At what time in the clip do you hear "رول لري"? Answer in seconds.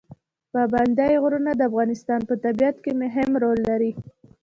3.43-3.91